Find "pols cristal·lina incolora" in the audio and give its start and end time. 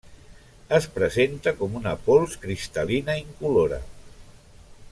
2.07-3.83